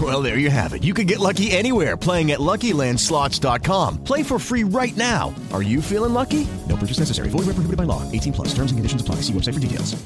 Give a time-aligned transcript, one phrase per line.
[0.00, 0.84] Well, there you have it.
[0.84, 4.04] You can get lucky anywhere playing at LuckyLandSlots.com.
[4.04, 5.34] Play for free right now.
[5.52, 6.46] Are you feeling lucky?
[6.68, 7.28] No purchase necessary.
[7.28, 8.02] Void where prohibited by law.
[8.12, 8.54] 18 plus.
[8.54, 9.16] Terms and conditions apply.
[9.16, 9.96] See website for details.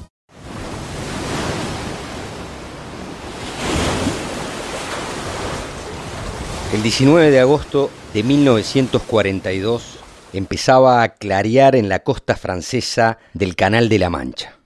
[6.73, 9.99] El 19 de agosto de 1942
[10.33, 14.57] empezaba a clarear en la costa francesa del Canal de la Mancha.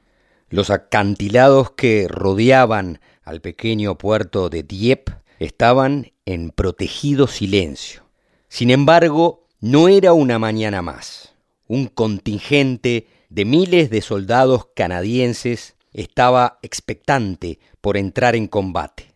[0.50, 3.00] Los acantilados que rodeaban
[3.30, 8.02] al pequeño puerto de Dieppe estaban en protegido silencio.
[8.48, 11.36] Sin embargo, no era una mañana más.
[11.68, 19.14] Un contingente de miles de soldados canadienses estaba expectante por entrar en combate.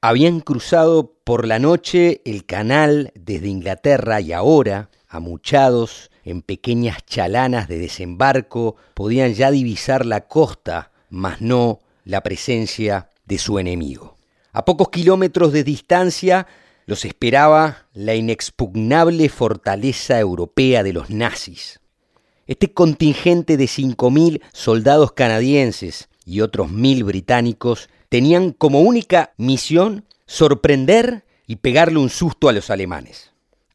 [0.00, 7.66] Habían cruzado por la noche el canal desde Inglaterra y ahora, amuchados en pequeñas chalanas
[7.66, 14.16] de desembarco, podían ya divisar la costa, mas no la presencia de su enemigo.
[14.52, 16.46] A pocos kilómetros de distancia
[16.86, 21.80] los esperaba la inexpugnable fortaleza europea de los nazis.
[22.46, 30.04] Este contingente de cinco mil soldados canadienses y otros mil británicos tenían como única misión
[30.26, 33.32] sorprender y pegarle un susto a los alemanes.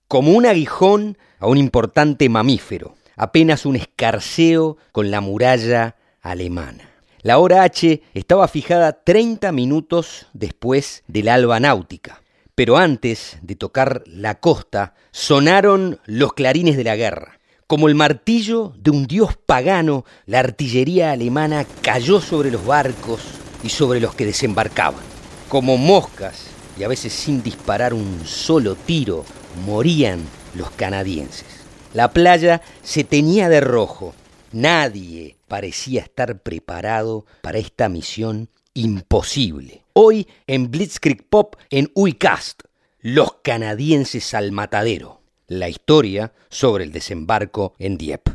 [0.07, 6.90] Como un aguijón a un importante mamífero, apenas un escarceo con la muralla alemana.
[7.23, 12.23] La hora H estaba fijada 30 minutos después del alba náutica,
[12.55, 17.37] pero antes de tocar la costa sonaron los clarines de la guerra.
[17.67, 23.21] Como el martillo de un dios pagano, la artillería alemana cayó sobre los barcos
[23.63, 25.03] y sobre los que desembarcaban.
[25.47, 29.25] Como moscas, y a veces sin disparar un solo tiro,
[29.63, 30.21] morían
[30.55, 31.45] los canadienses.
[31.93, 34.15] La playa se teñía de rojo.
[34.53, 39.83] Nadie parecía estar preparado para esta misión imposible.
[39.91, 42.61] Hoy en Blitzkrieg Pop en Uicast,
[43.01, 45.19] los canadienses al matadero.
[45.47, 48.31] La historia sobre el desembarco en Dieppe.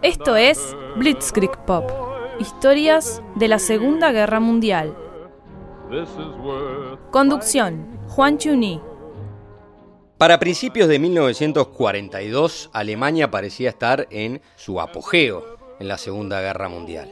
[0.00, 1.90] Esto es Blitzkrieg Pop,
[2.40, 4.96] historias de la Segunda Guerra Mundial.
[7.10, 8.80] Conducción, Juan Chuny.
[10.16, 17.10] Para principios de 1942, Alemania parecía estar en su apogeo en la Segunda Guerra Mundial.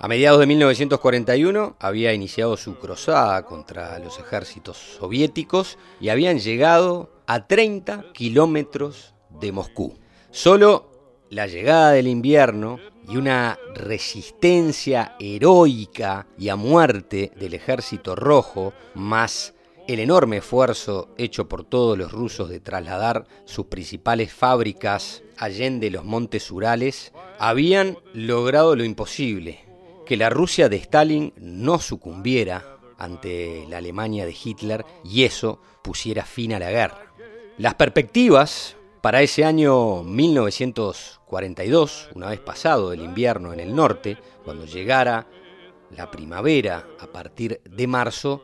[0.00, 7.10] A mediados de 1941 había iniciado su cruzada contra los ejércitos soviéticos y habían llegado
[7.26, 9.98] a 30 kilómetros de Moscú.
[10.30, 10.90] Solo
[11.30, 12.78] la llegada del invierno
[13.10, 19.54] y una resistencia heroica y a muerte del ejército rojo, más
[19.88, 26.04] el enorme esfuerzo hecho por todos los rusos de trasladar sus principales fábricas allende los
[26.04, 29.64] montes Urales, habían logrado lo imposible,
[30.06, 36.24] que la Rusia de Stalin no sucumbiera ante la Alemania de Hitler y eso pusiera
[36.24, 37.12] fin a la guerra.
[37.58, 44.66] Las perspectivas para ese año 1942, una vez pasado el invierno en el norte, cuando
[44.66, 45.26] llegara
[45.96, 48.42] la primavera a partir de marzo,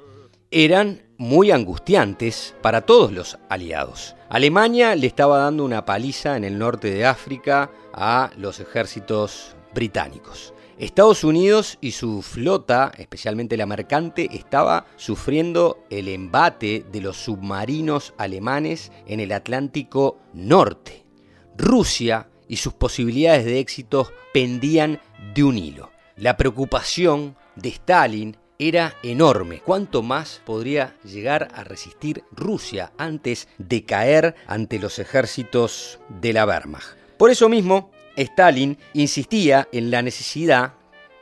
[0.50, 4.14] eran muy angustiantes para todos los aliados.
[4.28, 10.54] Alemania le estaba dando una paliza en el norte de África a los ejércitos británicos.
[10.78, 18.14] Estados Unidos y su flota, especialmente la mercante, estaba sufriendo el embate de los submarinos
[18.18, 21.06] alemanes en el Atlántico Norte.
[21.56, 25.00] Rusia y sus posibilidades de éxito pendían
[25.34, 25.90] de un hilo.
[26.16, 29.60] La preocupación de Stalin era enorme.
[29.64, 36.46] ¿Cuánto más podría llegar a resistir Rusia antes de caer ante los ejércitos de la
[36.46, 36.96] Wehrmacht?
[37.18, 40.74] Por eso mismo, Stalin insistía en la necesidad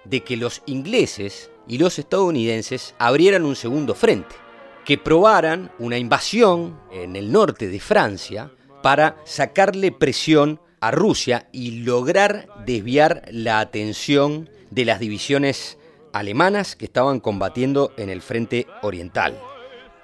[0.05, 4.37] de que los ingleses y los estadounidenses abrieran un segundo frente.
[4.85, 8.53] que probaran una invasión en el norte de Francia
[8.83, 15.79] para sacarle presión a Rusia y lograr desviar la atención de las divisiones
[16.13, 19.41] alemanas que estaban combatiendo en el frente oriental.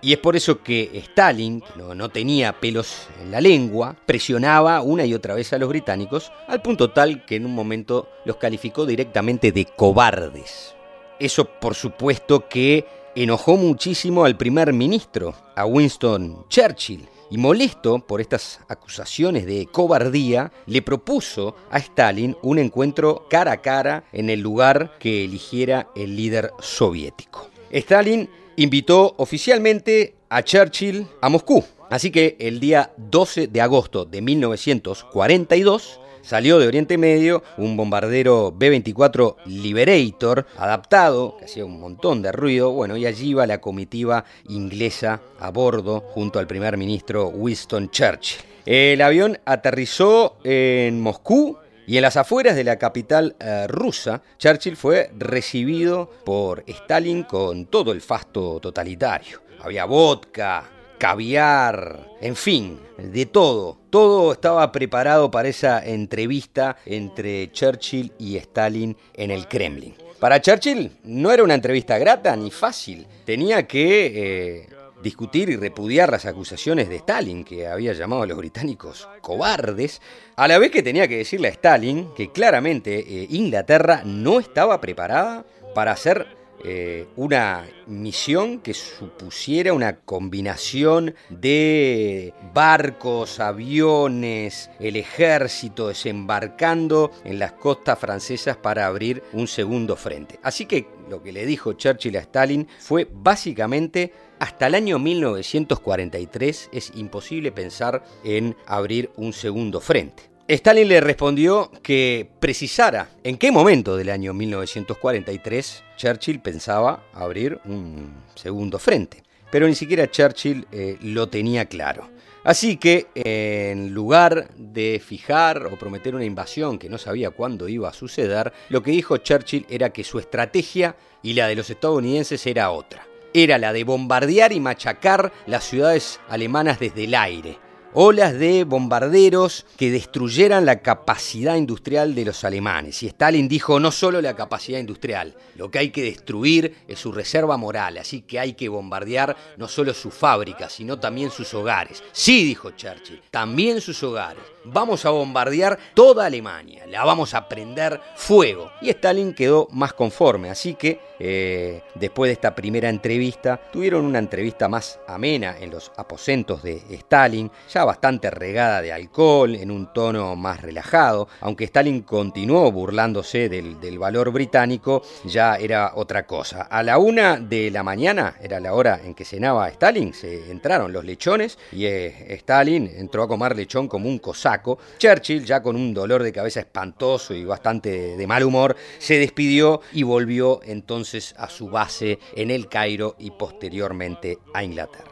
[0.02, 5.04] Y es por eso que Stalin, que no, tenía pelos en la lengua, presionaba una
[5.04, 8.86] y otra vez a los británicos, al punto tal que en un momento los calificó
[8.86, 10.74] directamente de cobardes.
[11.18, 18.20] Eso por supuesto que enojó muchísimo al primer ministro, a Winston Churchill, y molesto por
[18.20, 24.40] estas acusaciones de cobardía, le propuso a Stalin un encuentro cara a cara en el
[24.40, 27.48] lugar que eligiera el líder soviético.
[27.70, 34.22] Stalin invitó oficialmente a Churchill a Moscú, así que el día 12 de agosto de
[34.22, 42.32] 1942, salió de Oriente Medio un bombardero B-24 Liberator adaptado, que hacía un montón de
[42.32, 47.90] ruido, bueno, y allí iba la comitiva inglesa a bordo junto al primer ministro Winston
[47.90, 48.42] Churchill.
[48.66, 51.56] El avión aterrizó en Moscú
[51.90, 57.66] y en las afueras de la capital eh, rusa, Churchill fue recibido por Stalin con
[57.66, 59.40] todo el fasto totalitario.
[59.60, 63.76] Había vodka, caviar, en fin, de todo.
[63.90, 69.96] Todo estaba preparado para esa entrevista entre Churchill y Stalin en el Kremlin.
[70.20, 73.04] Para Churchill no era una entrevista grata ni fácil.
[73.24, 74.68] Tenía que eh,
[75.02, 80.00] discutir y repudiar las acusaciones de Stalin, que había llamado a los británicos cobardes,
[80.36, 84.80] a la vez que tenía que decirle a Stalin que claramente eh, Inglaterra no estaba
[84.80, 85.44] preparada
[85.74, 97.12] para hacer eh, una misión que supusiera una combinación de barcos, aviones, el ejército desembarcando
[97.24, 100.38] en las costas francesas para abrir un segundo frente.
[100.42, 106.70] Así que lo que le dijo Churchill a Stalin fue básicamente hasta el año 1943
[106.72, 110.24] es imposible pensar en abrir un segundo frente.
[110.48, 118.14] Stalin le respondió que precisara en qué momento del año 1943 Churchill pensaba abrir un
[118.34, 119.22] segundo frente.
[119.52, 122.08] Pero ni siquiera Churchill eh, lo tenía claro.
[122.42, 127.90] Así que, en lugar de fijar o prometer una invasión que no sabía cuándo iba
[127.90, 132.46] a suceder, lo que dijo Churchill era que su estrategia y la de los estadounidenses
[132.46, 133.09] era otra.
[133.32, 139.66] Era la de bombardear y machacar las ciudades alemanas desde el aire olas de bombarderos
[139.76, 143.02] que destruyeran la capacidad industrial de los alemanes.
[143.02, 147.12] Y Stalin dijo no solo la capacidad industrial, lo que hay que destruir es su
[147.12, 152.02] reserva moral, así que hay que bombardear no solo sus fábricas, sino también sus hogares.
[152.12, 154.42] Sí, dijo Churchill, también sus hogares.
[154.64, 158.70] Vamos a bombardear toda Alemania, la vamos a prender fuego.
[158.82, 164.18] Y Stalin quedó más conforme, así que eh, después de esta primera entrevista, tuvieron una
[164.18, 167.50] entrevista más amena en los aposentos de Stalin,
[167.84, 174.32] bastante regada de alcohol, en un tono más relajado, aunque Stalin continuó burlándose del, valor
[174.32, 176.62] británico, ya era otra cosa.
[176.62, 180.92] A la una de la mañana, era la hora en que cenaba Stalin, se entraron
[180.92, 184.78] los lechones y eh, Stalin entró a comer lechón como un cosaco.
[184.98, 189.82] Churchill, ya con un dolor de cabeza espantoso y bastante de mal humor, se despidió
[189.92, 195.09] y volvió entonces a su base en el Cairo y posteriormente a Inglaterra.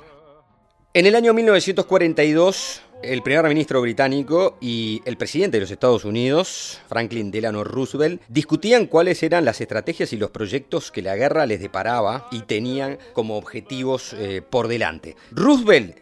[0.99, 6.81] En el año 1942, el primer ministro británico y el presidente de los Estados Unidos,
[6.89, 11.61] Franklin Delano Roosevelt, discutían cuáles eran las estrategias y los proyectos que la guerra les
[11.61, 15.15] deparaba y tenían como objetivos eh, por delante.
[15.31, 15.99] Roosevelt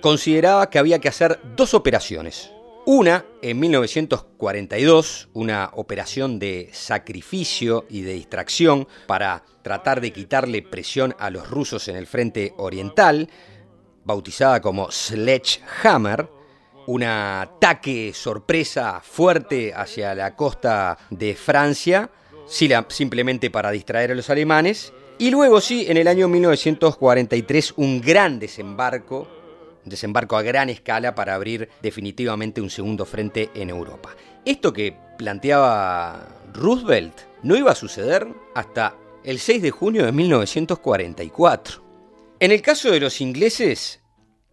[0.00, 2.52] consideraba que había que hacer dos operaciones.
[2.88, 11.16] Una, en 1942, una operación de sacrificio y de distracción para tratar de quitarle presión
[11.18, 13.28] a los rusos en el frente oriental,
[14.06, 16.30] bautizada como Sledgehammer,
[16.86, 22.08] un ataque sorpresa fuerte hacia la costa de Francia,
[22.46, 28.38] simplemente para distraer a los alemanes, y luego sí, en el año 1943, un gran
[28.38, 29.28] desembarco
[29.84, 34.16] desembarco a gran escala para abrir definitivamente un segundo frente en Europa.
[34.44, 41.85] Esto que planteaba Roosevelt no iba a suceder hasta el 6 de junio de 1944.
[42.38, 44.00] En el caso de los ingleses,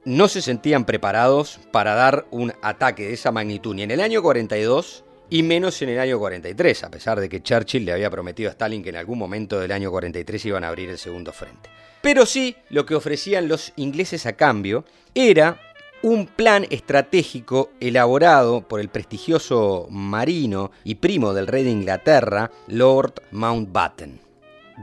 [0.06, 4.22] no se sentían preparados para dar un ataque de esa magnitud ni en el año
[4.22, 8.50] 42 y menos en el año 43, a pesar de que Churchill le había prometido
[8.50, 11.70] a Stalin que en algún momento del año 43 iban a abrir el segundo frente.
[12.02, 15.60] Pero sí, lo que ofrecían los ingleses a cambio era
[16.04, 23.16] un plan estratégico elaborado por el prestigioso marino y primo del rey de Inglaterra, Lord
[23.32, 24.22] Mountbatten.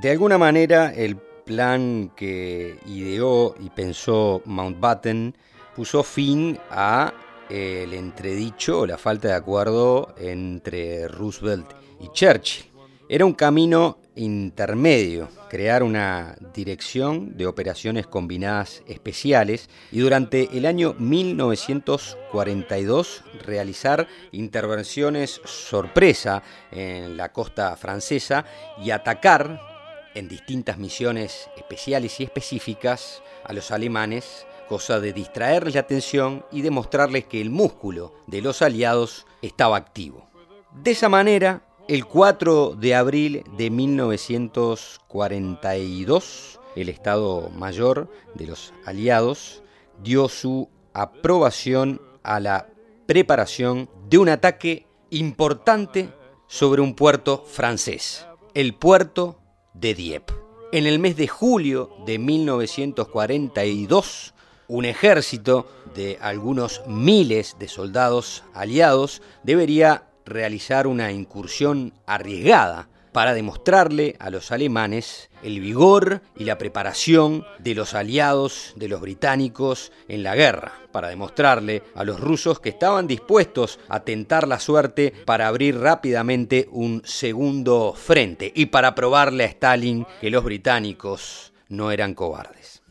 [0.03, 1.17] De alguna manera, el
[1.51, 5.35] plan que ideó y pensó Mountbatten
[5.75, 7.13] puso fin a
[7.49, 12.67] eh, el entredicho o la falta de acuerdo entre Roosevelt y Churchill.
[13.09, 20.95] Era un camino intermedio, crear una dirección de operaciones combinadas especiales y durante el año
[21.01, 28.45] 1942 realizar intervenciones sorpresa en la costa francesa
[28.81, 29.70] y atacar
[30.15, 36.63] en distintas misiones especiales y específicas a los alemanes, cosa de distraerles la atención y
[36.63, 40.29] demostrarles que el músculo de los aliados estaba activo.
[40.73, 49.65] De esa manera, el 4 de abril de 1942, el Estado Mayor de los Aliados
[50.01, 52.69] dio su aprobación a la
[53.07, 56.11] preparación de un ataque importante
[56.47, 58.25] sobre un puerto francés,
[58.55, 59.40] el puerto
[59.75, 60.35] de Dieppe.
[60.73, 64.35] En el mes de julio de 1942,
[64.69, 74.17] un ejército de algunos miles de soldados aliados debería realizar una incursión arriesgada para demostrarle
[74.21, 80.23] a los alemanes el vigor y la preparación de los aliados de los británicos en
[80.23, 85.49] la guerra, para demostrarle a los rusos que estaban dispuestos a tentar la suerte para
[85.49, 92.15] abrir rápidamente un segundo frente y para probarle a Stalin que los británicos no eran
[92.15, 92.83] cobardes.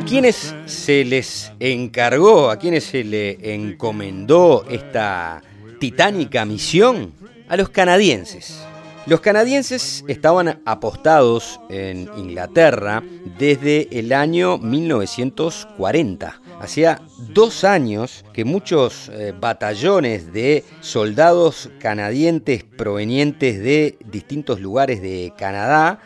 [0.00, 5.42] Quienes se les encargó, a quienes se le encomendó esta
[5.78, 7.12] titánica misión,
[7.48, 8.62] a los canadienses.
[9.06, 13.02] Los canadienses estaban apostados en Inglaterra
[13.38, 23.58] desde el año 1940 Hacía dos años que muchos eh, batallones de soldados canadienses provenientes
[23.60, 26.00] de distintos lugares de Canadá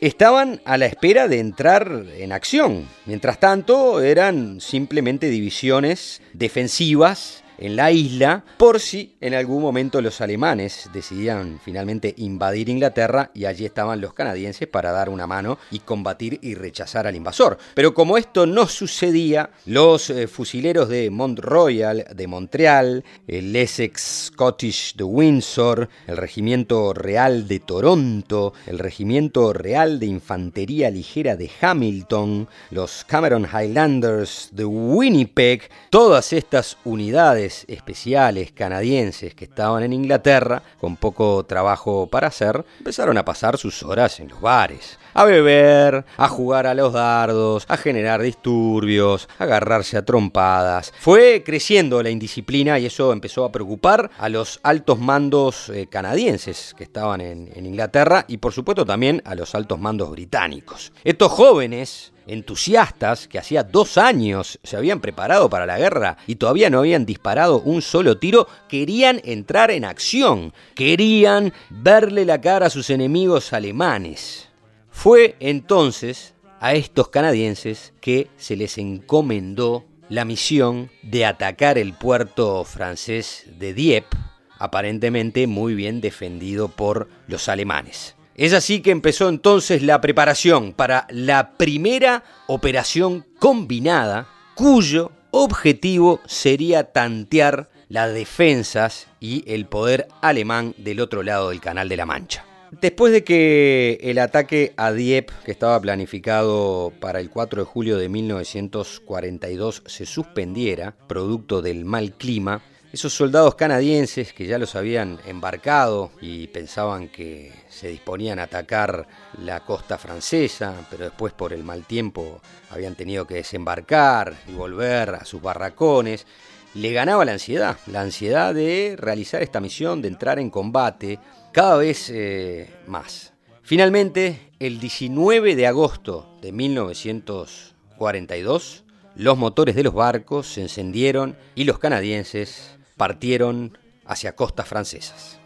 [0.00, 2.88] estaban a la espera de entrar en acción.
[3.06, 10.20] Mientras tanto, eran simplemente divisiones defensivas en la isla por si en algún momento los
[10.20, 15.80] alemanes decidían finalmente invadir Inglaterra y allí estaban los canadienses para dar una mano y
[15.80, 17.58] combatir y rechazar al invasor.
[17.74, 24.30] Pero como esto no sucedía, los eh, fusileros de Mont Royal de Montreal, el Essex
[24.32, 31.50] Scottish de Windsor, el Regimiento Real de Toronto, el Regimiento Real de Infantería Ligera de
[31.60, 40.62] Hamilton, los Cameron Highlanders de Winnipeg, todas estas unidades especiales canadienses que estaban en Inglaterra,
[40.80, 44.98] con poco trabajo para hacer, empezaron a pasar sus horas en los bares.
[45.12, 50.92] A beber, a jugar a los dardos, a generar disturbios, a agarrarse a trompadas.
[50.98, 56.74] Fue creciendo la indisciplina y eso empezó a preocupar a los altos mandos eh, canadienses
[56.78, 60.92] que estaban en, en Inglaterra y por supuesto también a los altos mandos británicos.
[61.02, 66.70] Estos jóvenes entusiastas que hacía dos años se habían preparado para la guerra y todavía
[66.70, 72.70] no habían disparado un solo tiro, querían entrar en acción, querían verle la cara a
[72.70, 74.48] sus enemigos alemanes.
[74.90, 82.64] Fue entonces a estos canadienses que se les encomendó la misión de atacar el puerto
[82.64, 84.16] francés de Dieppe,
[84.58, 88.16] aparentemente muy bien defendido por los alemanes.
[88.40, 96.84] Es así que empezó entonces la preparación para la primera operación combinada cuyo objetivo sería
[96.84, 102.46] tantear las defensas y el poder alemán del otro lado del Canal de la Mancha.
[102.80, 107.98] Después de que el ataque a Dieppe, que estaba planificado para el 4 de julio
[107.98, 115.20] de 1942, se suspendiera, producto del mal clima, esos soldados canadienses que ya los habían
[115.24, 119.06] embarcado y pensaban que se disponían a atacar
[119.38, 125.10] la costa francesa, pero después por el mal tiempo habían tenido que desembarcar y volver
[125.10, 126.26] a sus barracones,
[126.74, 131.20] le ganaba la ansiedad, la ansiedad de realizar esta misión, de entrar en combate
[131.52, 133.32] cada vez eh, más.
[133.62, 138.82] Finalmente, el 19 de agosto de 1942,
[139.14, 145.38] los motores de los barcos se encendieron y los canadienses partieron hacia costas francesas.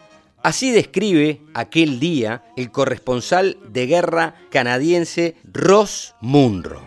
[0.42, 6.82] Así describe aquel día el corresponsal de guerra canadiense Ross Munro.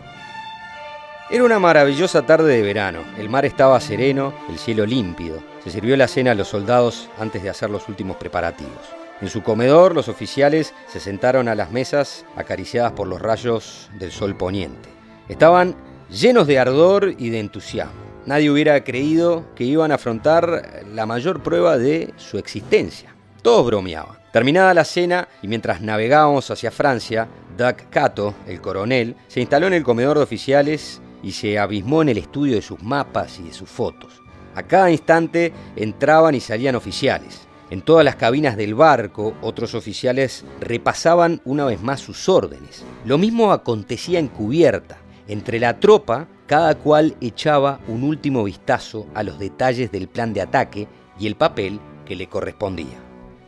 [1.30, 5.42] Era una maravillosa tarde de verano, el mar estaba sereno, el cielo límpido.
[5.64, 8.82] Se sirvió la cena a los soldados antes de hacer los últimos preparativos.
[9.22, 14.12] En su comedor los oficiales se sentaron a las mesas acariciadas por los rayos del
[14.12, 14.90] sol poniente.
[15.30, 15.76] Estaban
[16.10, 18.07] llenos de ardor y de entusiasmo.
[18.28, 23.14] Nadie hubiera creído que iban a afrontar la mayor prueba de su existencia.
[23.42, 24.18] Todos bromeaban.
[24.32, 29.72] Terminada la cena y mientras navegábamos hacia Francia, Doug Cato, el coronel, se instaló en
[29.72, 33.54] el comedor de oficiales y se abismó en el estudio de sus mapas y de
[33.54, 34.20] sus fotos.
[34.54, 37.48] A cada instante entraban y salían oficiales.
[37.70, 42.84] En todas las cabinas del barco, otros oficiales repasaban una vez más sus órdenes.
[43.06, 44.98] Lo mismo acontecía en cubierta.
[45.28, 50.40] Entre la tropa, cada cual echaba un último vistazo a los detalles del plan de
[50.40, 50.88] ataque
[51.20, 52.98] y el papel que le correspondía.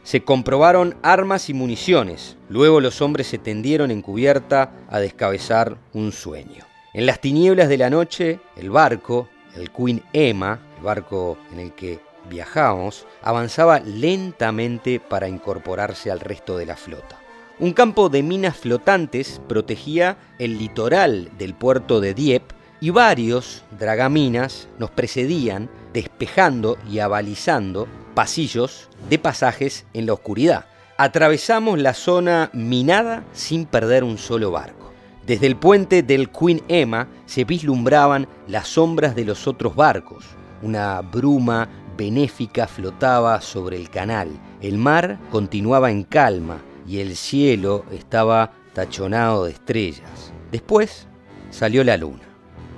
[0.02, 2.37] Se comprobaron armas y municiones.
[2.50, 6.64] Luego los hombres se tendieron en cubierta a descabezar un sueño.
[6.92, 11.73] En las tinieblas de la noche, el barco, el Queen Emma, el barco en el
[11.73, 17.19] que viajábamos, avanzaba lentamente para incorporarse al resto de la flota.
[17.59, 24.69] Un campo de minas flotantes protegía el litoral del puerto de Dieppe y varios dragaminas
[24.79, 30.67] nos precedían despejando y abalizando pasillos de pasajes en la oscuridad.
[30.97, 34.93] Atravesamos la zona minada sin perder un solo barco.
[35.27, 40.25] Desde el puente del Queen Emma se vislumbraban las sombras de los otros barcos.
[40.63, 44.29] Una bruma benéfica flotaba sobre el canal.
[44.61, 50.33] El mar continuaba en calma y el cielo estaba tachonado de estrellas.
[50.51, 51.07] Después
[51.51, 52.30] salió la luna.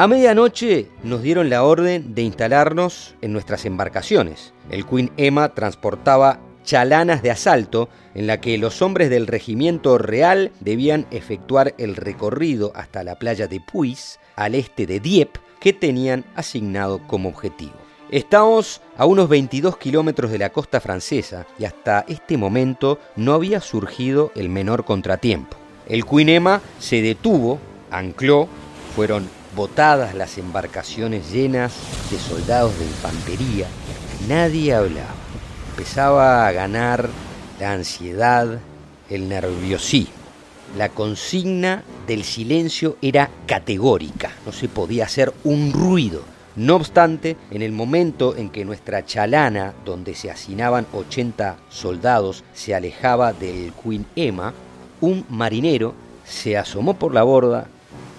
[0.02, 4.52] A medianoche nos dieron la orden de instalarnos en nuestras embarcaciones.
[4.68, 10.50] El Queen Emma transportaba chalanas de asalto en la que los hombres del regimiento real
[10.58, 16.24] debían efectuar el recorrido hasta la playa de Puis, al este de Dieppe, que tenían
[16.34, 17.74] asignado como objetivo.
[18.10, 23.60] Estamos a unos 22 kilómetros de la costa francesa y hasta este momento no había
[23.60, 25.56] surgido el menor contratiempo.
[25.88, 27.60] El Queen Emma se detuvo,
[27.92, 28.48] ancló,
[28.96, 31.72] fueron botadas las embarcaciones llenas
[32.10, 33.66] de soldados de infantería.
[34.28, 35.22] Nadie hablaba
[35.72, 37.08] empezaba a ganar
[37.58, 38.60] la ansiedad,
[39.08, 40.12] el nerviosismo.
[40.76, 46.22] La consigna del silencio era categórica, no se podía hacer un ruido.
[46.56, 52.74] No obstante, en el momento en que nuestra chalana, donde se hacinaban 80 soldados, se
[52.74, 54.52] alejaba del Queen Emma,
[55.00, 57.66] un marinero se asomó por la borda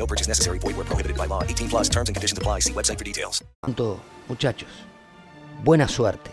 [0.00, 0.58] No purchase necessary.
[0.58, 1.42] Void where prohibited by law.
[1.42, 2.60] 18 plus terms and conditions apply.
[2.60, 3.44] See website for details.
[4.28, 4.68] Muchachos,
[5.62, 6.30] buena suerte.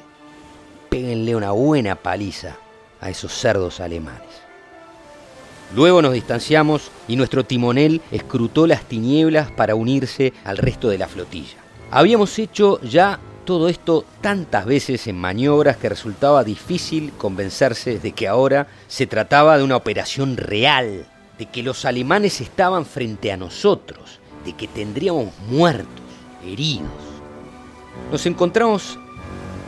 [0.90, 2.56] Péguenle una buena paliza
[3.02, 4.22] a esos cerdos alemanes.
[5.76, 11.10] Luego nos distanciamos y nuestro timonel escrutó las tinieblas para unirse al resto de la
[11.10, 11.58] flotilla.
[11.92, 18.30] Habíamos hecho ya todo esto tantas veces en maniobras que resultaba difícil convencerse de que
[18.30, 21.06] ahora se trataba de una operación real,
[21.38, 26.04] de que los alemanes estaban frente a nosotros, de que tendríamos muertos,
[26.44, 26.88] heridos.
[28.12, 28.98] Nos encontramos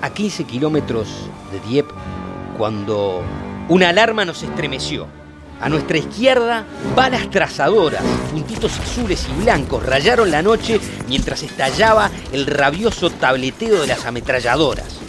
[0.02, 1.08] a 15 kilómetros
[1.52, 1.94] de Dieppe
[2.58, 3.22] cuando
[3.68, 5.08] una alarma nos estremeció.
[5.62, 12.46] A nuestra izquierda, balas trazadoras, puntitos azules y blancos rayaron la noche mientras estallaba el
[12.46, 15.09] rabioso tableteo de las ametralladoras.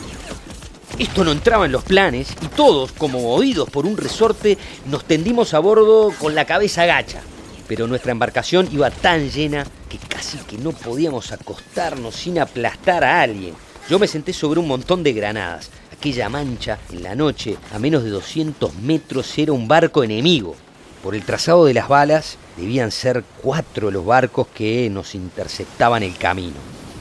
[1.00, 5.54] Esto no entraba en los planes y todos, como movidos por un resorte, nos tendimos
[5.54, 7.22] a bordo con la cabeza gacha.
[7.66, 13.22] Pero nuestra embarcación iba tan llena que casi que no podíamos acostarnos sin aplastar a
[13.22, 13.54] alguien.
[13.88, 15.70] Yo me senté sobre un montón de granadas.
[15.90, 20.54] Aquella mancha en la noche, a menos de 200 metros, era un barco enemigo.
[21.02, 26.18] Por el trazado de las balas, debían ser cuatro los barcos que nos interceptaban el
[26.18, 26.56] camino.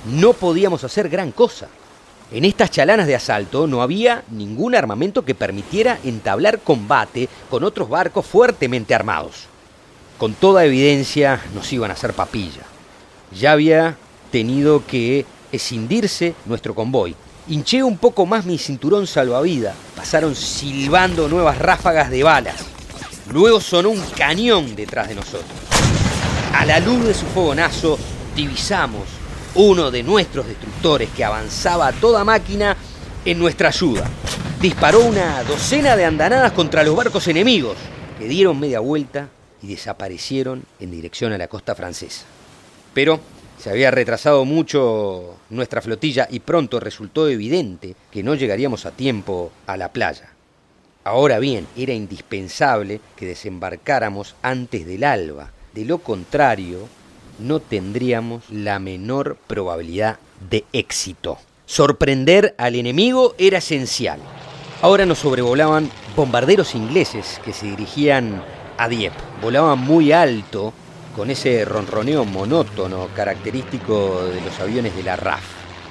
[0.06, 1.68] No podíamos hacer gran cosa.
[2.32, 7.90] En estas chalanas de asalto no había ningún armamento que permitiera entablar combate con otros
[7.90, 9.48] barcos fuertemente armados.
[10.20, 12.62] Con toda evidencia nos iban a hacer papilla.
[13.32, 13.98] Ya había
[14.32, 17.16] tenido que escindirse nuestro convoy.
[17.48, 19.74] Hinché un poco más mi cinturón salvavidas.
[19.96, 22.58] Pasaron silbando nuevas ráfagas de balas.
[23.32, 25.50] Luego sonó un cañón detrás de nosotros.
[26.54, 27.98] A la luz de su fogonazo
[28.36, 29.06] divisamos
[29.56, 32.76] uno de nuestros destructores que avanzaba a toda máquina
[33.26, 34.10] en nuestra ayuda.
[34.62, 37.78] Disparó una docena de andanadas contra los barcos enemigos,
[38.18, 39.30] que dieron media vuelta
[39.62, 42.26] y desaparecieron en dirección a la costa francesa.
[42.94, 43.20] Pero
[43.60, 49.52] Se había retrasado mucho nuestra flotilla y pronto resultó evidente que no llegaríamos a tiempo
[49.68, 50.30] a la playa.
[51.04, 55.52] Ahora bien, era indispensable que desembarcáramos antes del alba.
[55.74, 56.88] De lo contrario,
[57.40, 61.38] no tendríamos la menor probabilidad de éxito.
[61.66, 64.20] Sorprender al enemigo era esencial.
[64.82, 68.44] Ahora nos sobrevolaban bombarderos ingleses que se dirigían
[68.78, 69.18] a Dieppe.
[69.42, 70.74] Volaban muy alto
[71.16, 75.44] con ese ronroneo monótono característico de los aviones de la RAF.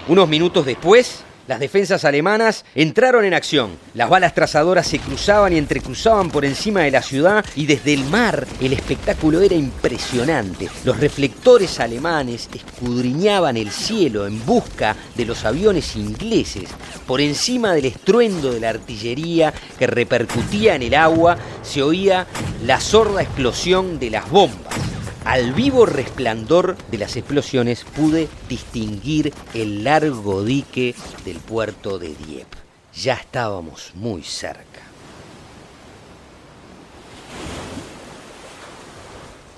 [0.09, 3.71] Unos minutos después, las defensas alemanas entraron en acción.
[3.95, 8.05] Las balas trazadoras se cruzaban y entrecruzaban por encima de la ciudad y desde el
[8.05, 10.69] mar el espectáculo era impresionante.
[10.85, 16.69] Los reflectores alemanes escudriñaban el cielo en busca de los aviones ingleses.
[17.07, 22.27] Por encima del estruendo de la artillería que repercutía en el agua se oía
[22.67, 24.98] la sorda explosión de las bombas.
[25.29, 32.57] Al vivo resplandor de las explosiones pude distinguir el largo dique del puerto de Dieppe.
[32.95, 34.81] Ya estábamos muy cerca.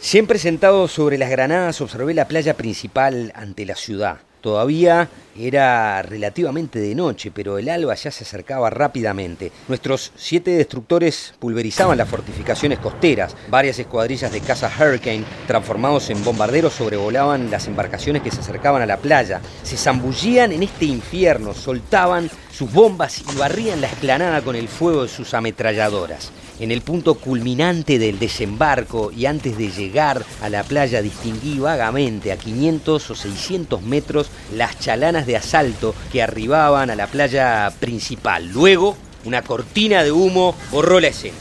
[0.00, 4.18] Siempre sentado sobre las granadas observé la playa principal ante la ciudad.
[4.40, 9.52] Todavía era relativamente de noche, pero el alba ya se acercaba rápidamente.
[9.68, 13.36] Nuestros siete destructores pulverizaban las fortificaciones costeras.
[13.48, 18.86] Varias escuadrillas de caza Hurricane, transformados en bombarderos, sobrevolaban las embarcaciones que se acercaban a
[18.86, 19.40] la playa.
[19.62, 25.02] Se zambullían en este infierno, soltaban sus bombas y barrían la explanada con el fuego
[25.02, 26.32] de sus ametralladoras.
[26.60, 32.32] En el punto culminante del desembarco y antes de llegar a la playa distinguí vagamente
[32.32, 38.48] a 500 o 600 metros las chalanas de asalto que arribaban a la playa principal.
[38.48, 38.94] Luego,
[39.24, 41.38] una cortina de humo borró la escena.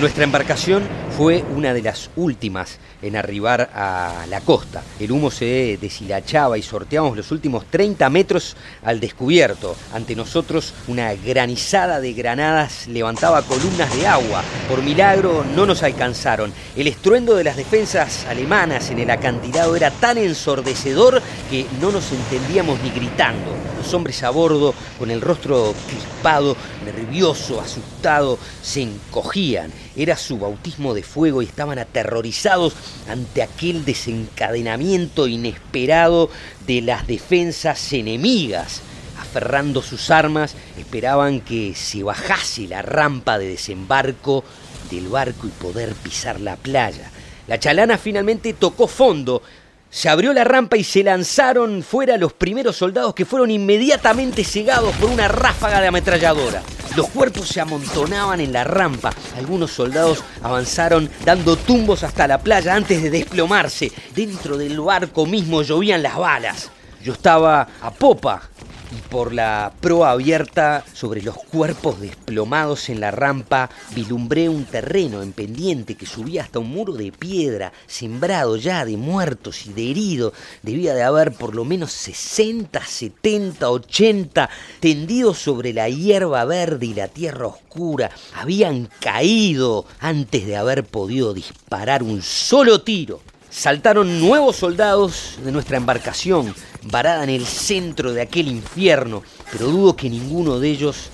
[0.00, 0.82] Nuestra embarcación
[1.16, 4.82] fue una de las últimas en arribar a la costa.
[4.98, 9.76] El humo se deshilachaba y sorteamos los últimos 30 metros al descubierto.
[9.92, 14.42] Ante nosotros una granizada de granadas levantaba columnas de agua.
[14.68, 16.52] Por milagro no nos alcanzaron.
[16.76, 22.12] El estruendo de las defensas alemanas en el acantilado era tan ensordecedor que no nos
[22.12, 23.54] entendíamos ni gritando.
[23.78, 29.72] Los hombres a bordo, con el rostro crispado, nervioso, asustado, se encogían.
[29.96, 32.74] Era su bautismo de fuego y estaban aterrorizados
[33.08, 36.30] ante aquel desencadenamiento inesperado
[36.66, 38.82] de las defensas enemigas.
[39.20, 44.44] Aferrando sus armas, esperaban que se bajase la rampa de desembarco
[44.90, 47.10] del barco y poder pisar la playa.
[47.46, 49.42] La chalana finalmente tocó fondo,
[49.90, 54.94] se abrió la rampa y se lanzaron fuera los primeros soldados que fueron inmediatamente cegados
[54.96, 56.62] por una ráfaga de ametralladora.
[56.96, 59.12] Los cuerpos se amontonaban en la rampa.
[59.36, 63.90] Algunos soldados avanzaron dando tumbos hasta la playa antes de desplomarse.
[64.14, 66.70] Dentro del barco mismo llovían las balas.
[67.02, 68.42] Yo estaba a popa
[68.90, 75.22] y por la proa abierta sobre los cuerpos desplomados en la rampa vilumbré un terreno
[75.22, 79.90] en pendiente que subía hasta un muro de piedra, sembrado ya de muertos y de
[79.90, 80.32] heridos.
[80.62, 84.50] Debía de haber por lo menos 60, 70, 80
[84.80, 88.10] tendidos sobre la hierba verde y la tierra oscura.
[88.34, 93.20] Habían caído antes de haber podido disparar un solo tiro.
[93.50, 99.96] Saltaron nuevos soldados de nuestra embarcación, varada en el centro de aquel infierno, pero dudo
[99.96, 101.10] que ninguno de ellos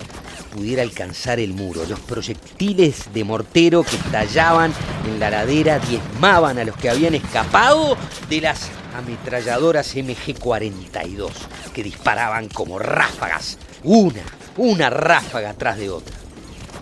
[0.53, 1.85] pudiera alcanzar el muro.
[1.87, 4.73] Los proyectiles de mortero que estallaban
[5.07, 7.97] en la ladera diezmaban a los que habían escapado
[8.29, 11.31] de las ametralladoras MG-42,
[11.75, 14.23] que disparaban como ráfagas, una,
[14.57, 16.17] una ráfaga tras de otra.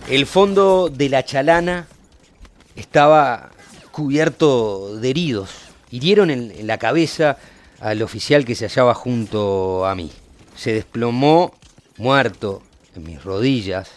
[0.09, 1.89] El fondo de la chalana
[2.77, 3.51] estaba
[3.91, 5.51] cubierto de heridos.
[5.91, 7.39] Hirieron en, la cabeza
[7.81, 10.11] al oficial que se hallaba junto a mí.
[10.57, 11.55] Se desplomó
[11.97, 12.63] muerto
[12.95, 13.91] en mis rodillas,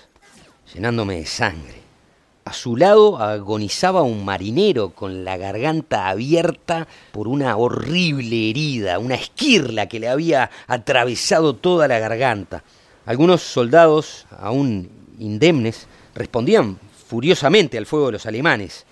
[0.74, 1.88] llenándome de sangre.
[2.46, 9.16] A su lado agonizaba un marinero con la garganta abierta por una horrible herida, una
[9.16, 12.64] esquirla que le había atravesado toda la garganta.
[13.06, 18.86] Algunos soldados, aún indemnes, respondían furiosamente al fuego de los alemanes.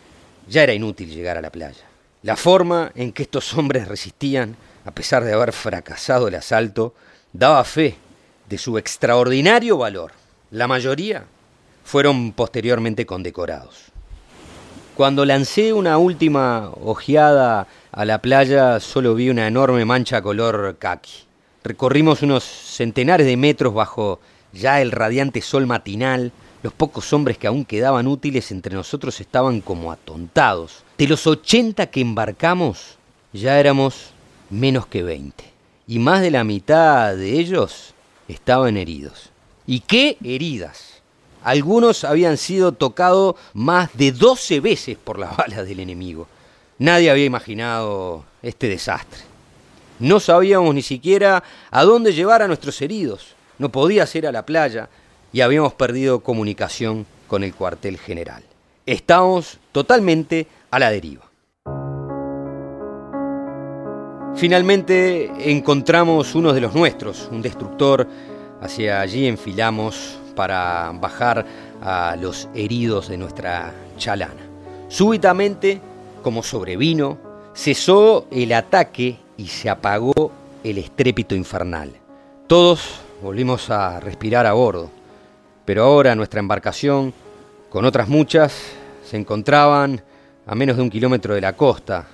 [0.50, 1.86] Ya era inútil llegar a la playa.
[2.24, 6.93] La forma en que estos hombres resistían, a pesar de haber fracasado el asalto,
[7.34, 7.95] daba fe
[8.48, 10.12] de su extraordinario valor.
[10.52, 11.26] La mayoría
[11.84, 13.86] fueron posteriormente condecorados.
[14.95, 21.26] Cuando lancé una última ojeada a la playa, solo vi una enorme mancha color kaki.
[21.63, 24.19] Recorrimos unos centenares de metros bajo
[24.54, 26.32] ya el radiante sol matinal,
[26.63, 30.84] los pocos hombres que aún quedaban útiles entre nosotros estaban como atontados.
[30.98, 32.98] De los 80 que embarcamos,
[33.34, 34.14] ya éramos
[34.49, 35.43] menos que 20.
[35.88, 37.93] Y más de la mitad de ellos
[38.27, 39.29] estaban heridos.
[39.67, 41.01] ¿Y qué heridas?
[41.43, 46.27] Algunos habían sido tocados más de 12 veces por las balas del enemigo.
[46.79, 49.21] Nadie había imaginado este desastre.
[49.99, 53.36] No sabíamos ni siquiera a dónde llevar a nuestros heridos.
[53.60, 54.89] No podía ser a la playa
[55.31, 58.43] y habíamos perdido comunicación con el cuartel general.
[58.86, 61.24] Estábamos totalmente a la deriva.
[64.36, 68.06] Finalmente encontramos uno de los nuestros, un destructor.
[68.62, 71.45] Hacia allí enfilamos para bajar
[71.82, 74.41] a los heridos de nuestra chalana.
[74.89, 75.80] Súbitamente,
[76.21, 77.17] como sobrevino,
[77.54, 80.32] cesó el ataque y se apagó
[80.63, 81.91] el estrépito infernal.
[82.48, 84.89] Todos volvimos a respirar a bordo,
[85.63, 87.13] pero ahora nuestra embarcación,
[87.69, 88.54] con otras muchas,
[89.10, 90.02] se encontraban
[90.45, 92.08] a menos de un kilómetro de la costa,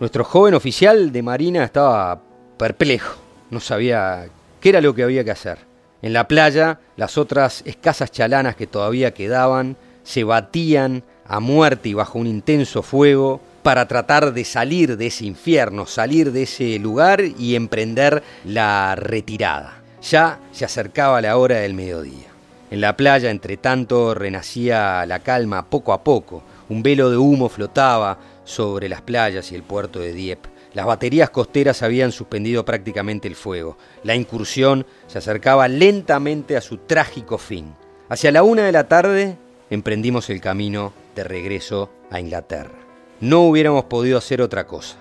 [0.00, 2.20] nuestro joven oficial de Marina estaba
[2.56, 4.28] perplejo, no sabía
[4.60, 5.58] qué era lo que había que hacer.
[6.02, 11.94] En la playa, las otras escasas chalanas que todavía quedaban se batían a muerte y
[11.94, 17.20] bajo un intenso fuego para tratar de salir de ese infierno, salir de ese lugar
[17.22, 19.82] y emprender la retirada.
[20.02, 22.28] Ya se acercaba la hora del mediodía.
[22.70, 26.42] En la playa, entre tanto, renacía la calma poco a poco.
[26.70, 28.16] Un velo de humo flotaba
[28.50, 30.50] sobre las playas y el puerto de Dieppe.
[30.74, 33.76] Las baterías costeras habían suspendido prácticamente el fuego.
[34.04, 37.74] La incursión se acercaba lentamente a su trágico fin.
[38.08, 39.36] Hacia la una de la tarde
[39.70, 42.78] emprendimos el camino de regreso a Inglaterra.
[43.20, 44.98] No hubiéramos podido hacer otra cosa.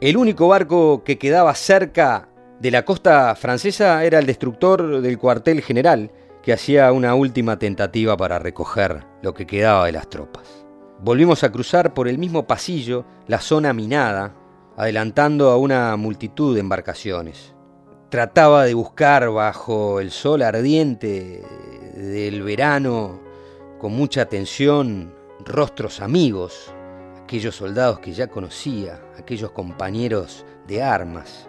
[0.00, 2.28] El único barco que quedaba cerca
[2.60, 6.10] de la costa francesa era el destructor del cuartel general,
[6.42, 10.61] que hacía una última tentativa para recoger lo que quedaba de las tropas.
[11.04, 14.36] Volvimos a cruzar por el mismo pasillo la zona minada,
[14.76, 17.56] adelantando a una multitud de embarcaciones.
[18.08, 21.42] Trataba de buscar bajo el sol ardiente
[21.96, 23.20] del verano,
[23.80, 25.12] con mucha atención,
[25.44, 26.72] rostros amigos,
[27.20, 31.48] aquellos soldados que ya conocía, aquellos compañeros de armas.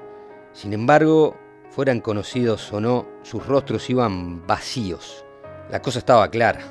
[0.52, 1.38] Sin embargo,
[1.70, 5.24] fueran conocidos o no, sus rostros iban vacíos.
[5.70, 6.62] La cosa estaba clara.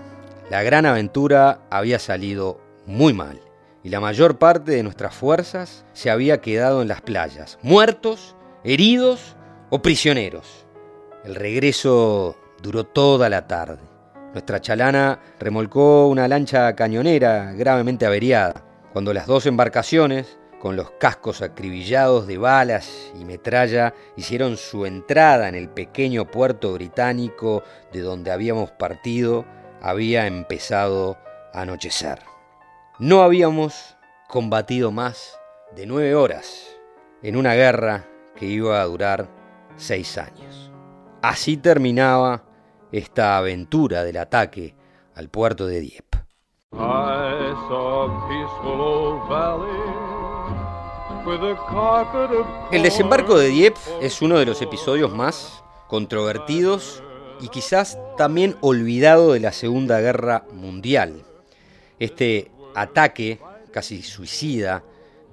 [0.50, 3.40] La gran aventura había salido muy mal,
[3.82, 9.36] y la mayor parte de nuestras fuerzas se había quedado en las playas, muertos, heridos
[9.70, 10.66] o prisioneros.
[11.24, 13.80] El regreso duró toda la tarde.
[14.32, 21.42] Nuestra chalana remolcó una lancha cañonera gravemente averiada, cuando las dos embarcaciones, con los cascos
[21.42, 28.30] acribillados de balas y metralla, hicieron su entrada en el pequeño puerto británico de donde
[28.30, 29.44] habíamos partido,
[29.80, 31.18] había empezado
[31.52, 32.31] a anochecer.
[32.98, 33.96] No habíamos
[34.28, 35.38] combatido más
[35.74, 36.76] de nueve horas
[37.22, 39.30] en una guerra que iba a durar
[39.76, 40.70] seis años.
[41.22, 42.44] Así terminaba
[42.92, 44.74] esta aventura del ataque
[45.14, 46.18] al puerto de Dieppe.
[52.72, 57.02] El desembarco de Dieppe es uno de los episodios más controvertidos
[57.40, 61.24] y quizás también olvidado de la Segunda Guerra Mundial.
[61.98, 63.38] Este ataque
[63.72, 64.84] casi suicida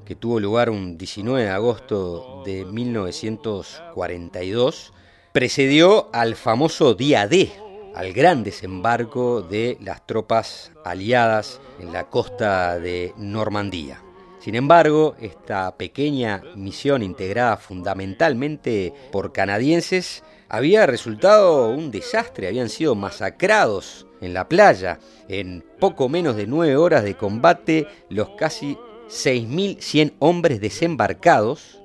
[0.06, 4.94] que tuvo lugar un 19 de agosto de 1942
[5.32, 7.52] precedió al famoso día D,
[7.94, 14.02] al gran desembarco de las tropas aliadas en la costa de Normandía.
[14.40, 22.96] Sin embargo, esta pequeña misión integrada fundamentalmente por canadienses había resultado un desastre, habían sido
[22.96, 25.00] masacrados en la playa.
[25.28, 28.78] En poco menos de nueve horas de combate, los casi
[29.10, 31.80] 6.100 hombres desembarcados,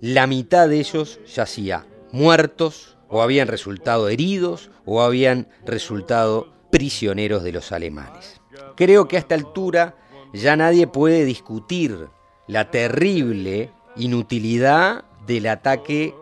[0.00, 7.52] la mitad de ellos yacía muertos o habían resultado heridos o habían resultado prisioneros de
[7.52, 8.40] los alemanes.
[8.76, 9.96] Creo que a esta altura
[10.32, 12.08] ya nadie puede discutir
[12.46, 16.14] la terrible inutilidad del ataque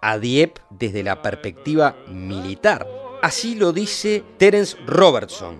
[0.00, 2.86] a Dieppe desde la perspectiva militar.
[3.20, 5.56] Así lo dice Terence Robertson,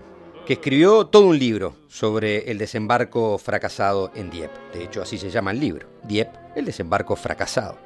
[0.47, 4.61] que escribió todo un libro sobre el desembarco fracasado en Dieppe.
[4.73, 7.77] De hecho, así se llama el libro, Dieppe, el desembarco fracasado.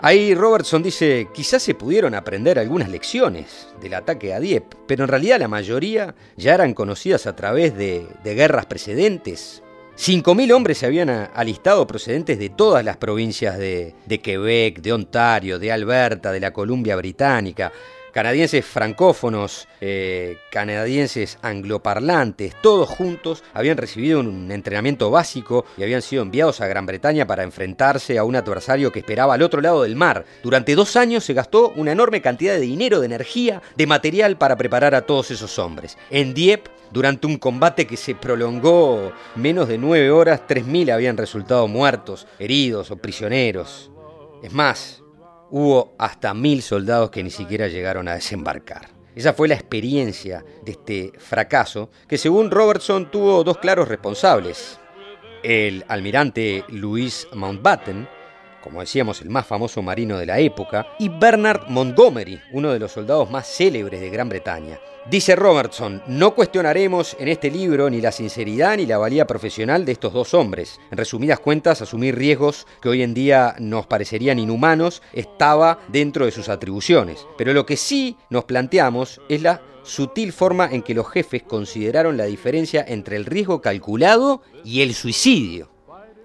[0.00, 5.08] Ahí Robertson dice, quizás se pudieron aprender algunas lecciones del ataque a Dieppe, pero en
[5.08, 9.62] realidad la mayoría ya eran conocidas a través de, de guerras precedentes,
[9.98, 15.72] 5.000 hombres se habían alistado procedentes de todas las provincias de, Quebec, de Ontario, de
[15.72, 17.72] Alberta, de la Columbia Británica.
[18.16, 26.22] Canadienses francófonos, eh, canadienses angloparlantes, todos juntos habían recibido un entrenamiento básico y habían sido
[26.22, 29.96] enviados a Gran Bretaña para enfrentarse a un adversario que esperaba al otro lado del
[29.96, 30.24] mar.
[30.42, 34.56] Durante dos años se gastó una enorme cantidad de dinero, de energía, de material para
[34.56, 35.98] preparar a todos esos hombres.
[36.08, 41.68] En Dieppe durante un combate que se prolongó menos de nueve horas, 3.000 habían resultado
[41.68, 43.90] muertos, heridos o prisioneros.
[44.42, 45.02] Es más,
[45.50, 48.88] hubo hasta mil soldados que ni siquiera llegaron a desembarcar.
[49.14, 54.78] Esa fue la experiencia de este fracaso, que según Robertson tuvo dos claros responsables.
[55.42, 58.08] El almirante Louis Mountbatten,
[58.62, 62.92] como decíamos, el más famoso marino de la época, y Bernard Montgomery, uno de los
[62.92, 64.78] soldados más célebres de Gran Bretaña.
[65.10, 69.92] Dice Robertson, no cuestionaremos en este libro ni la sinceridad ni la valía profesional de
[69.92, 70.80] estos dos hombres.
[70.90, 76.32] En resumidas cuentas, asumir riesgos que hoy en día nos parecerían inhumanos estaba dentro de
[76.32, 77.24] sus atribuciones.
[77.38, 82.16] Pero lo que sí nos planteamos es la sutil forma en que los jefes consideraron
[82.16, 85.70] la diferencia entre el riesgo calculado y el suicidio.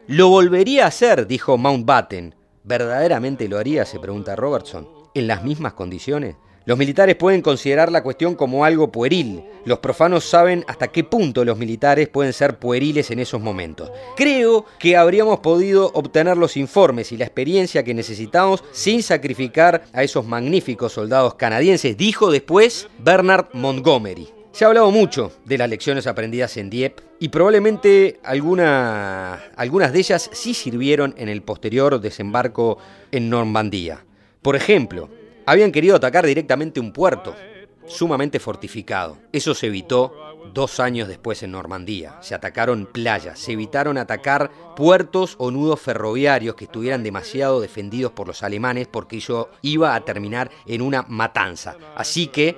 [0.08, 2.34] Lo volvería a hacer, dijo Mountbatten.
[2.64, 3.86] ¿Verdaderamente lo haría?
[3.86, 4.90] se pregunta Robertson.
[5.14, 6.36] ¿En las mismas condiciones?
[6.64, 9.44] Los militares pueden considerar la cuestión como algo pueril.
[9.66, 13.92] Los profanos saben hasta qué punto los militares pueden ser pueriles en esos momentos.
[14.16, 20.04] Creo que habríamos podido obtener los informes y la experiencia que necesitamos sin sacrificar a
[20.04, 24.30] esos magníficos soldados canadienses, dijo después Bernard Montgomery.
[24.52, 29.40] Se ha hablado mucho de las lecciones aprendidas en Dieppe y probablemente algunas
[29.94, 32.78] de ellas sí sirvieron en el posterior desembarco
[33.12, 34.06] en Normandía.
[34.42, 35.10] Por ejemplo,
[35.52, 37.36] habían querido atacar directamente un puerto,
[37.86, 39.18] sumamente fortificado.
[39.34, 40.16] Eso se evitó
[40.54, 42.16] dos años después en Normandía.
[42.22, 48.28] Se atacaron playas, se evitaron atacar puertos o nudos ferroviarios que estuvieran demasiado defendidos por
[48.28, 51.76] los alemanes porque eso iba a terminar en una matanza.
[51.98, 52.56] Así que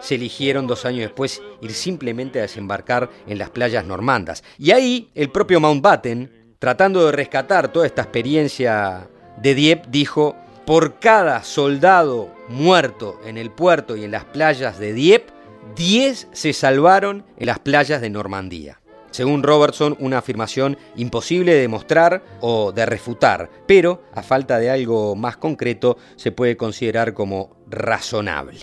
[0.00, 4.44] se eligieron dos años después ir simplemente a desembarcar en las playas normandas.
[4.58, 10.98] Y ahí el propio Mountbatten, tratando de rescatar toda esta experiencia de Dieppe, dijo, por
[10.98, 15.32] cada soldado muerto en el puerto y en las playas de Dieppe,
[15.76, 18.80] 10 se salvaron en las playas de Normandía.
[19.10, 25.14] Según Robertson, una afirmación imposible de demostrar o de refutar, pero a falta de algo
[25.14, 28.58] más concreto se puede considerar como razonable.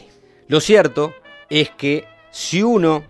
[0.47, 1.13] Lo cierto
[1.49, 3.03] es que si uno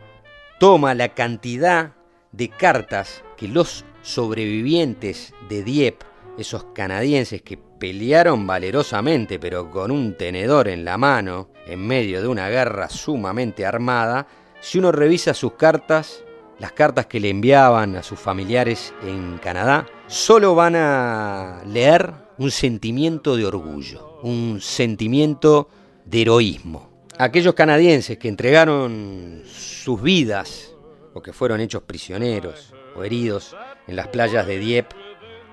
[0.59, 1.93] toma la cantidad
[2.31, 6.05] de cartas que los sobrevivientes de Dieppe,
[6.37, 12.27] esos canadienses que pelearon valerosamente pero con un tenedor en la mano en medio de
[12.27, 14.27] una guerra sumamente armada,
[14.61, 16.23] si uno revisa sus cartas,
[16.59, 22.51] las cartas que le enviaban a sus familiares en Canadá, solo van a leer un
[22.51, 25.67] sentimiento de orgullo, un sentimiento
[26.05, 27.07] de heroísmo.
[27.17, 30.75] Aquellos canadienses que entregaron sus vidas
[31.15, 33.55] o que fueron hechos prisioneros o heridos
[33.87, 34.95] en las playas de Dieppe,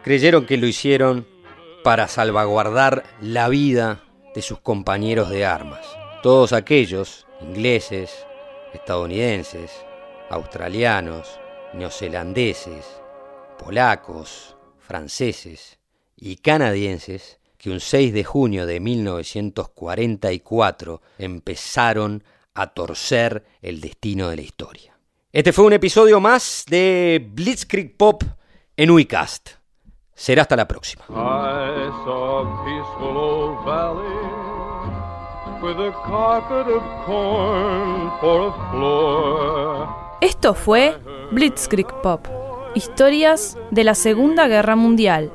[0.03, 1.38] creyeron que lo hicieron
[1.83, 4.03] para salvaguardar la vida
[4.35, 5.87] de sus compañeros de armas.
[6.23, 8.27] Todos aquellos, ingleses,
[8.73, 9.73] estadounidenses,
[10.31, 11.41] australianos,
[11.75, 12.87] neozelandeses,
[13.59, 15.79] polacos, franceses
[16.17, 24.37] y canadienses, que un 6 de junio de 1944 empezaron a torcer el destino de
[24.37, 24.99] la historia.
[25.33, 28.25] Este fue un episodio más de Blitzkrieg Pop
[28.77, 29.58] en Uicast.
[30.18, 31.04] Será hasta la próxima.
[40.20, 40.98] Esto fue
[41.31, 42.26] Blitzkrieg Pop,
[42.74, 45.31] historias de la Segunda Guerra Mundial.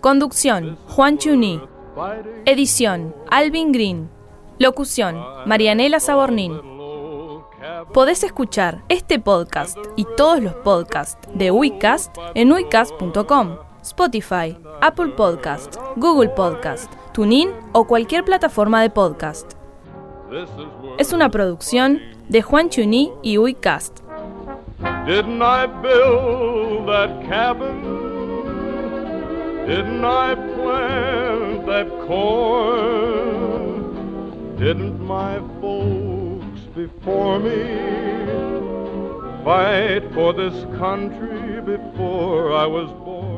[0.00, 1.60] Conducción, Juan Chuní.
[2.44, 4.08] Edición, Alvin Green.
[4.60, 6.60] Locución, Marianela Sabornín.
[7.92, 13.67] Podés escuchar este podcast y todos los podcasts de Wicast en wicast.com.
[13.88, 19.52] Spotify, Apple Podcast, Google Podcast, TuneIn o cualquier plataforma de podcast.
[20.98, 24.00] Es una producción de Juan Chuní y Uicast.
[25.06, 27.98] Didn't I build that cabin?
[29.66, 33.78] Didn't I plant that corn?
[34.58, 37.64] Didn't my folks before me
[39.44, 43.37] fight for this country before I was born?